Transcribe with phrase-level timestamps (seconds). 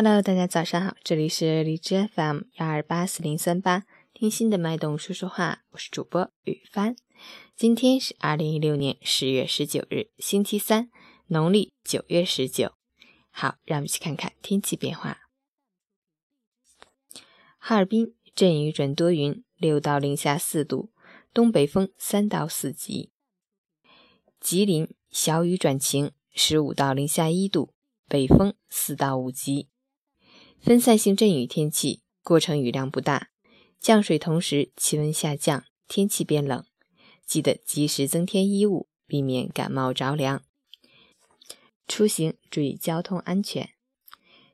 [0.00, 3.82] Hello，大家早上好，这里是荔枝 FM 幺二八四零三八，
[4.14, 6.94] 听心的脉动说说话，我是主播雨帆。
[7.56, 10.88] 今天是二零一六年十月十九日，星期三，
[11.26, 12.74] 农历九月十九。
[13.32, 15.18] 好，让我们一起看看天气变化。
[17.58, 20.92] 哈尔滨阵雨转多云，六到零下四度，
[21.34, 23.10] 东北风三到四级。
[24.38, 27.74] 吉林小雨转晴，十五到零下一度，
[28.06, 29.68] 北风四到五级。
[30.60, 33.30] 分散性阵雨天气，过程雨量不大，
[33.80, 36.64] 降水同时气温下降，天气变冷，
[37.24, 40.42] 记得及时增添衣物，避免感冒着凉。
[41.86, 43.70] 出行注意交通安全。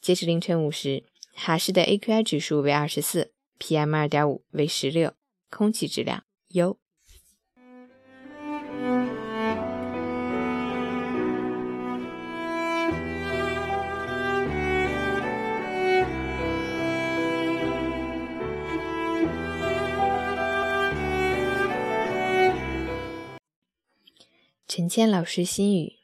[0.00, 5.14] 截至凌晨五时，哈市的 AQI 指数为二十四，PM 二点五为十六，
[5.50, 6.78] 空气质量优。
[24.68, 26.00] 陈谦老师心语。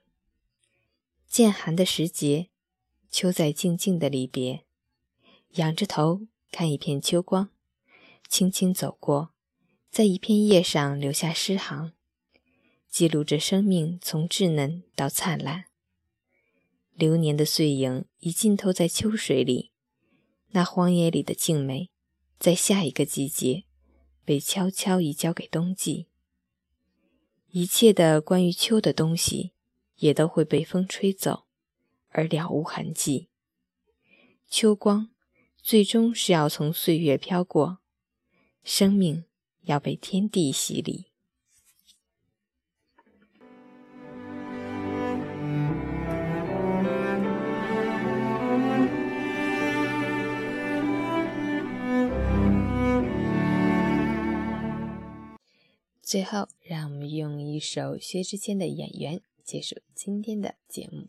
[1.27, 2.49] 渐寒的时节，
[3.11, 4.65] 秋在静静的离别。
[5.55, 7.51] 仰着头看一片秋光，
[8.29, 9.35] 轻轻走过，
[9.91, 11.93] 在一片叶上留下诗行，
[12.89, 15.65] 记录着生命从稚嫩到灿烂。
[16.95, 19.73] 流年的碎影已浸透在秋水里，
[20.51, 21.91] 那荒野里的静美，
[22.39, 23.65] 在下一个季节
[24.25, 26.07] 被悄悄移交给冬季。
[27.53, 29.53] 一切的关于秋的东西。
[29.97, 31.45] 也都会被风吹走，
[32.09, 33.29] 而了无痕迹。
[34.49, 35.11] 秋光
[35.63, 37.79] 最终是要从岁月飘过，
[38.65, 39.27] 生命
[39.61, 41.12] 要被天地洗礼。
[56.13, 59.17] 最后，让我们用一首薛之谦的《演员》。
[59.43, 61.09] 结束今天的节目。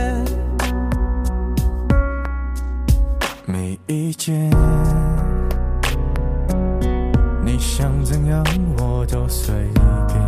[3.91, 4.49] 意见。
[7.43, 8.43] 你想怎样
[8.77, 9.53] 我都随
[10.07, 10.19] 便，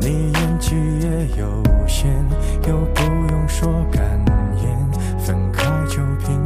[0.00, 2.08] 你演技也有限，
[2.66, 4.02] 又不用说感
[4.62, 6.45] 言，分开就平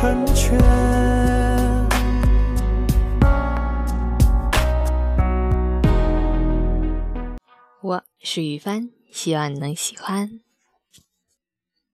[0.00, 0.58] 成全。
[7.82, 10.40] 我是雨帆，希望你能喜欢。